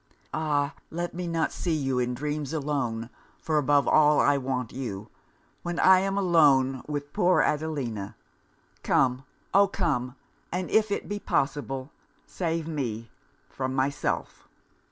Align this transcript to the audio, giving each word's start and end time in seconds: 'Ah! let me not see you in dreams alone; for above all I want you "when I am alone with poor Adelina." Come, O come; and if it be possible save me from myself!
'Ah! 0.33 0.73
let 0.89 1.13
me 1.13 1.27
not 1.27 1.51
see 1.51 1.75
you 1.75 1.99
in 1.99 2.15
dreams 2.15 2.53
alone; 2.53 3.11
for 3.39 3.59
above 3.59 3.87
all 3.87 4.19
I 4.19 4.35
want 4.35 4.73
you 4.73 5.11
"when 5.61 5.77
I 5.79 5.99
am 5.99 6.17
alone 6.17 6.81
with 6.87 7.13
poor 7.13 7.43
Adelina." 7.43 8.15
Come, 8.81 9.25
O 9.53 9.67
come; 9.67 10.15
and 10.51 10.71
if 10.71 10.89
it 10.89 11.07
be 11.07 11.19
possible 11.19 11.91
save 12.25 12.67
me 12.67 13.11
from 13.47 13.75
myself! 13.75 14.47